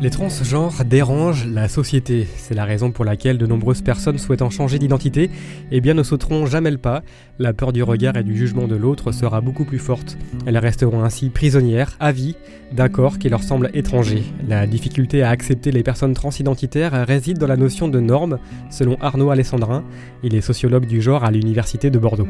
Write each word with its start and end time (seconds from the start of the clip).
Les 0.00 0.10
transgenres 0.10 0.84
dérangent 0.84 1.48
la 1.48 1.66
société. 1.66 2.28
C'est 2.36 2.54
la 2.54 2.64
raison 2.64 2.92
pour 2.92 3.04
laquelle 3.04 3.36
de 3.36 3.46
nombreuses 3.46 3.82
personnes 3.82 4.18
souhaitant 4.18 4.48
changer 4.48 4.78
d'identité 4.78 5.28
eh 5.72 5.80
bien, 5.80 5.94
ne 5.94 6.04
sauteront 6.04 6.46
jamais 6.46 6.70
le 6.70 6.78
pas. 6.78 7.02
La 7.40 7.52
peur 7.52 7.72
du 7.72 7.82
regard 7.82 8.16
et 8.16 8.22
du 8.22 8.36
jugement 8.36 8.68
de 8.68 8.76
l'autre 8.76 9.10
sera 9.10 9.40
beaucoup 9.40 9.64
plus 9.64 9.80
forte. 9.80 10.16
Elles 10.46 10.56
resteront 10.56 11.02
ainsi 11.02 11.30
prisonnières, 11.30 11.96
à 11.98 12.12
vie, 12.12 12.36
d'accords 12.70 13.18
qui 13.18 13.28
leur 13.28 13.42
semblent 13.42 13.70
étrangers. 13.74 14.22
La 14.46 14.68
difficulté 14.68 15.24
à 15.24 15.30
accepter 15.30 15.72
les 15.72 15.82
personnes 15.82 16.14
transidentitaires 16.14 17.04
réside 17.04 17.38
dans 17.38 17.48
la 17.48 17.56
notion 17.56 17.88
de 17.88 17.98
norme, 17.98 18.38
selon 18.70 18.96
Arnaud 19.00 19.30
Alessandrin. 19.30 19.82
Il 20.22 20.36
est 20.36 20.42
sociologue 20.42 20.86
du 20.86 21.02
genre 21.02 21.24
à 21.24 21.32
l'Université 21.32 21.90
de 21.90 21.98
Bordeaux. 21.98 22.28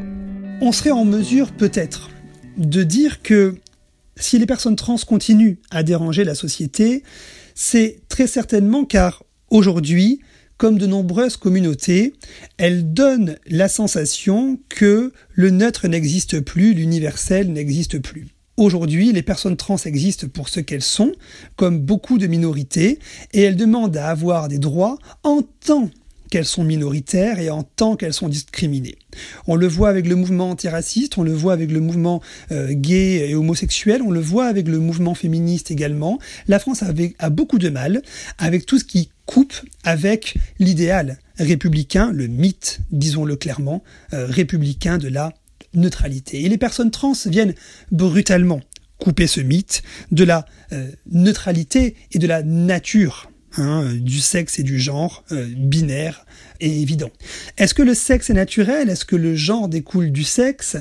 On 0.61 0.71
serait 0.71 0.89
en 0.89 1.05
mesure 1.05 1.51
peut-être 1.51 2.09
de 2.57 2.81
dire 2.81 3.21
que 3.21 3.53
si 4.19 4.37
les 4.37 4.45
personnes 4.45 4.75
trans 4.75 4.97
continuent 4.97 5.55
à 5.71 5.83
déranger 5.83 6.23
la 6.23 6.35
société, 6.35 7.03
c'est 7.55 8.01
très 8.09 8.27
certainement 8.27 8.85
car 8.85 9.23
aujourd'hui, 9.49 10.19
comme 10.57 10.77
de 10.77 10.85
nombreuses 10.85 11.37
communautés, 11.37 12.13
elles 12.57 12.93
donnent 12.93 13.37
la 13.47 13.69
sensation 13.69 14.59
que 14.67 15.13
le 15.31 15.49
neutre 15.49 15.87
n'existe 15.87 16.41
plus, 16.41 16.73
l'universel 16.73 17.51
n'existe 17.51 17.99
plus. 17.99 18.27
Aujourd'hui, 18.57 19.13
les 19.13 19.23
personnes 19.23 19.55
trans 19.55 19.77
existent 19.85 20.27
pour 20.27 20.49
ce 20.49 20.59
qu'elles 20.59 20.81
sont, 20.81 21.13
comme 21.55 21.79
beaucoup 21.79 22.17
de 22.17 22.27
minorités, 22.27 22.99
et 23.31 23.41
elles 23.41 23.55
demandent 23.55 23.95
à 23.95 24.09
avoir 24.09 24.49
des 24.49 24.59
droits 24.59 24.97
en 25.23 25.41
tant 25.65 25.89
qu'elles 26.29 26.45
sont 26.45 26.63
minoritaires 26.63 27.39
et 27.39 27.49
en 27.49 27.63
tant 27.63 27.95
qu'elles 27.95 28.13
sont 28.13 28.29
discriminées. 28.29 28.97
On 29.47 29.55
le 29.55 29.67
voit 29.67 29.89
avec 29.89 30.07
le 30.07 30.15
mouvement 30.15 30.51
antiraciste, 30.51 31.17
on 31.17 31.23
le 31.23 31.33
voit 31.33 31.53
avec 31.53 31.71
le 31.71 31.79
mouvement 31.79 32.21
euh, 32.51 32.71
gay 32.71 33.29
et 33.29 33.35
homosexuel, 33.35 34.01
on 34.01 34.11
le 34.11 34.19
voit 34.19 34.45
avec 34.45 34.67
le 34.67 34.79
mouvement 34.79 35.15
féministe 35.15 35.71
également. 35.71 36.19
La 36.47 36.59
France 36.59 36.83
a 36.83 37.29
beaucoup 37.29 37.57
de 37.57 37.69
mal 37.69 38.01
avec 38.37 38.65
tout 38.65 38.79
ce 38.79 38.85
qui 38.85 39.09
coupe 39.25 39.53
avec 39.83 40.35
l'idéal 40.59 41.19
républicain, 41.37 42.11
le 42.11 42.27
mythe, 42.27 42.79
disons-le 42.91 43.35
clairement, 43.35 43.83
euh, 44.13 44.25
républicain 44.27 44.97
de 44.97 45.07
la 45.07 45.33
neutralité. 45.73 46.43
Et 46.43 46.49
les 46.49 46.57
personnes 46.57 46.91
trans 46.91 47.13
viennent 47.25 47.53
brutalement 47.91 48.61
couper 48.97 49.27
ce 49.27 49.39
mythe 49.39 49.81
de 50.11 50.23
la 50.23 50.45
euh, 50.73 50.91
neutralité 51.11 51.95
et 52.11 52.19
de 52.19 52.27
la 52.27 52.43
nature 52.43 53.28
Hein, 53.57 53.95
du 53.95 54.19
sexe 54.19 54.59
et 54.59 54.63
du 54.63 54.79
genre 54.79 55.23
euh, 55.31 55.47
binaire 55.57 56.23
et 56.59 56.81
évident. 56.81 57.09
Est-ce 57.57 57.73
que 57.73 57.81
le 57.81 57.95
sexe 57.95 58.29
est 58.29 58.35
naturel? 58.35 58.89
Est-ce 58.89 59.05
que 59.05 59.15
le 59.15 59.35
genre 59.35 59.67
découle 59.67 60.11
du 60.11 60.23
sexe? 60.23 60.77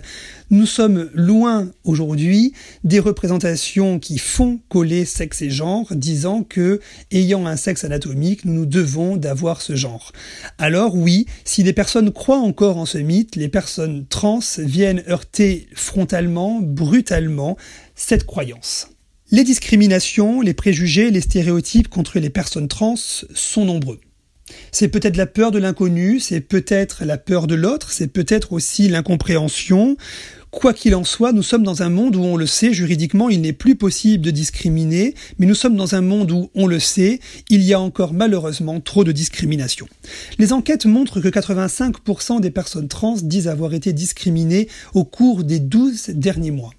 Nous 0.51 0.67
sommes 0.67 1.09
loin 1.15 1.71
aujourd'hui 1.85 2.53
des 2.85 2.99
représentations 2.99 3.99
qui 3.99 4.19
font 4.19 4.61
coller 4.69 5.07
sexe 5.07 5.41
et 5.41 5.49
genre, 5.49 5.87
disant 5.93 6.43
que, 6.43 6.81
ayant 7.11 7.47
un 7.47 7.57
sexe 7.57 7.85
anatomique, 7.85 8.45
nous 8.45 8.53
nous 8.53 8.67
devons 8.67 9.17
d'avoir 9.17 9.63
ce 9.63 9.75
genre. 9.75 10.13
Alors 10.59 10.95
oui, 10.95 11.25
si 11.45 11.63
les 11.63 11.73
personnes 11.73 12.13
croient 12.13 12.37
encore 12.37 12.77
en 12.77 12.87
ce 12.87 12.99
mythe, 12.99 13.35
les 13.35 13.49
personnes 13.49 14.05
trans 14.07 14.41
viennent 14.59 15.03
heurter 15.09 15.69
frontalement, 15.75 16.61
brutalement, 16.61 17.57
cette 17.95 18.27
croyance. 18.27 18.89
Les 19.31 19.45
discriminations, 19.45 20.41
les 20.41 20.55
préjugés, 20.55 21.11
les 21.11 21.21
stéréotypes 21.21 21.89
contre 21.89 22.19
les 22.19 22.31
personnes 22.31 22.67
trans 22.67 22.95
sont 22.97 23.67
nombreux. 23.67 24.01
C'est 24.73 24.89
peut-être 24.89 25.19
la 25.19 25.27
peur 25.27 25.51
de 25.51 25.59
l'inconnu, 25.59 26.19
c'est 26.19 26.41
peut-être 26.41 27.05
la 27.05 27.19
peur 27.19 27.47
de 27.47 27.55
l'autre, 27.55 27.91
c'est 27.91 28.07
peut-être 28.07 28.55
aussi 28.55 28.89
l'incompréhension. 28.89 29.99
Quoi 30.51 30.73
qu'il 30.73 30.95
en 30.95 31.05
soit, 31.05 31.33
nous 31.33 31.43
sommes 31.43 31.63
dans 31.63 31.83
un 31.83 31.91
monde 31.91 32.17
où 32.17 32.23
on 32.23 32.39
le 32.39 32.47
sait, 32.47 32.73
juridiquement, 32.73 33.29
il 33.29 33.43
n'est 33.43 33.53
plus 33.53 33.77
possible 33.77 34.25
de 34.25 34.31
discriminer, 34.31 35.15
mais 35.39 35.45
nous 35.45 35.55
sommes 35.55 35.77
dans 35.77 35.95
un 35.95 36.01
monde 36.01 36.31
où, 36.31 36.51
on 36.55 36.67
le 36.67 36.81
sait, 36.81 37.21
il 37.51 37.63
y 37.63 37.75
a 37.75 37.81
encore 37.81 38.15
malheureusement 38.15 38.81
trop 38.81 39.05
de 39.05 39.13
discrimination. 39.13 39.89
Les 40.39 40.55
enquêtes 40.55 40.87
montrent 40.87 41.21
que 41.21 41.29
85% 41.29 42.41
des 42.41 42.51
personnes 42.51 42.89
trans 42.89 43.17
disent 43.21 43.49
avoir 43.49 43.75
été 43.75 43.93
discriminées 43.93 44.69
au 44.95 45.05
cours 45.05 45.45
des 45.45 45.59
12 45.59 46.13
derniers 46.15 46.51
mois. 46.51 46.73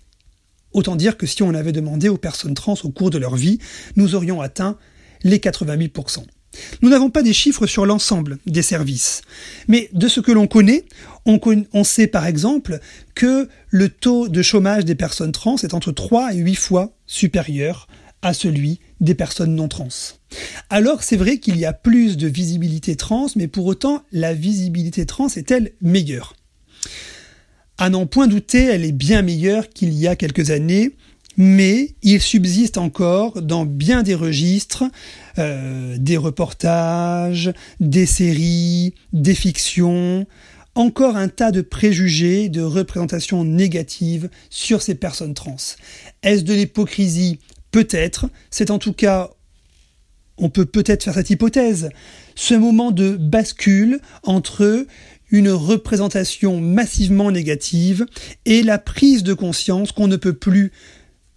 Autant 0.74 0.96
dire 0.96 1.18
que 1.18 1.26
si 1.26 1.44
on 1.44 1.54
avait 1.54 1.72
demandé 1.72 2.10
aux 2.10 2.18
personnes 2.18 2.54
trans 2.54 2.76
au 2.84 2.90
cours 2.90 3.10
de 3.10 3.18
leur 3.18 3.36
vie, 3.36 3.60
nous 3.96 4.16
aurions 4.16 4.42
atteint 4.42 4.78
les 5.24 5.40
80 5.40 5.78
000% 5.78 6.24
Nous 6.82 6.90
n'avons 6.90 7.10
pas 7.10 7.24
des 7.24 7.34
chiffres 7.34 7.66
sur 7.68 7.86
l'ensemble 7.86 8.38
des 8.46 8.62
services, 8.62 9.22
mais 9.68 9.90
de 9.94 10.08
ce 10.08 10.20
que 10.20 10.32
l'on 10.32 10.48
connaît, 10.48 10.86
on, 11.26 11.40
on, 11.74 11.84
sait 11.84 12.08
par 12.08 12.26
exemple 12.26 12.80
que 13.16 13.50
le 13.70 13.90
taux 13.90 14.28
de 14.28 14.42
chômage 14.42 14.86
des 14.86 14.96
personnes 14.96 15.32
trans 15.32 15.58
est 15.58 15.74
entre 15.74 15.92
3 15.92 16.34
et 16.34 16.38
8 16.38 16.56
fois 16.56 16.94
supérieur 17.06 17.88
à 18.22 18.34
celui 18.34 18.80
des 19.00 19.16
personnes 19.16 19.56
non 19.56 19.68
trans. 19.68 19.88
Alors 20.70 21.04
c'est 21.04 21.18
vrai 21.18 21.38
qu'il 21.40 21.58
y 21.58 21.66
a 21.66 21.74
plus 21.74 22.18
de 22.18 22.28
visibilité 22.28 22.96
trans, 22.96 23.28
mais 23.36 23.48
pour 23.48 23.66
autant 23.66 24.04
la 24.12 24.34
visibilité 24.34 25.06
trans 25.06 25.28
est-elle 25.28 25.72
meilleure? 25.82 26.34
À 27.80 27.90
n'en 27.90 28.06
point 28.06 28.28
douter, 28.28 28.66
elle 28.66 28.84
est 28.84 28.92
bien 28.92 29.22
meilleure 29.22 29.70
qu'il 29.70 29.94
y 29.94 30.06
a 30.06 30.18
quelques 30.18 30.52
années, 30.52 30.92
mais 31.38 31.96
il 32.04 32.22
subsiste 32.22 32.78
encore 32.78 33.42
dans 33.42 33.66
bien 33.66 34.04
des 34.04 34.16
registres 34.16 34.84
euh, 35.38 35.96
des 35.98 36.18
reportages, 36.18 37.54
des 37.80 38.06
séries, 38.06 38.94
des 39.14 39.34
fictions, 39.34 40.28
encore 40.76 41.16
un 41.16 41.30
tas 41.30 41.52
de 41.52 41.62
préjugés, 41.62 42.50
de 42.50 42.62
représentations 42.62 43.46
négatives 43.46 44.30
sur 44.50 44.82
ces 44.82 44.96
personnes 44.96 45.34
trans. 45.34 45.56
Est-ce 46.22 46.44
de 46.44 46.54
l'hypocrisie? 46.54 47.40
Peut-être. 47.72 48.30
C'est 48.52 48.72
en 48.72 48.80
tout 48.80 48.94
cas, 48.94 49.30
on 50.38 50.50
peut 50.50 50.66
peut-être 50.66 51.04
faire 51.06 51.14
cette 51.14 51.30
hypothèse, 51.30 51.90
ce 52.36 52.56
moment 52.56 52.92
de 52.92 53.16
bascule 53.16 54.02
entre 54.24 54.86
une 55.32 55.50
représentation 55.50 56.60
massivement 56.60 57.32
négative 57.32 58.06
et 58.46 58.64
la 58.64 58.78
prise 58.78 59.24
de 59.24 59.34
conscience 59.34 59.92
qu'on 59.92 60.08
ne 60.08 60.16
peut 60.16 60.34
plus 60.34 60.72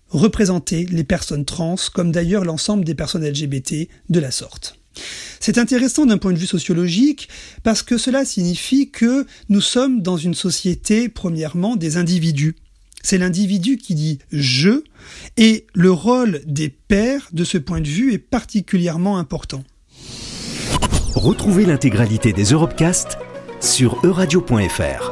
représenter 0.09 0.87
les 0.91 1.05
personnes 1.05 1.45
trans, 1.45 1.77
comme 1.95 2.13
d'ailleurs 2.13 2.45
l'ensemble 2.45 2.85
des 2.85 2.95
personnes 2.95 3.27
LGBT 3.27 3.89
de 4.09 4.21
la 4.21 4.31
sorte. 4.31 4.79
C'est 5.41 5.59
intéressant 5.59 6.07
d'un 6.07 6.19
point 6.19 6.33
de 6.33 6.39
vue 6.39 6.47
sociologique 6.47 7.29
parce 7.63 7.83
que 7.83 7.97
cela 7.97 8.25
signifie 8.25 8.91
que 8.91 9.27
nous 9.49 9.63
sommes 9.63 10.03
dans 10.03 10.19
une 10.19 10.35
société, 10.35 11.09
premièrement, 11.09 11.77
des 11.77 11.97
individus. 11.97 12.57
C'est 13.03 13.19
l'individu 13.19 13.79
qui 13.79 13.95
dit 13.95 14.19
je 14.31 14.85
et 15.37 15.67
le 15.75 15.91
rôle 15.91 16.43
des 16.47 16.69
pères 16.69 17.29
de 17.33 17.43
ce 17.43 17.59
point 17.59 17.81
de 17.81 17.89
vue 17.89 18.13
est 18.13 18.19
particulièrement 18.19 19.19
important. 19.19 19.65
Retrouvez 21.15 21.65
l'intégralité 21.65 22.33
des 22.33 22.45
Europecast 22.45 23.19
sur 23.63 24.05
euradio.fr. 24.05 25.12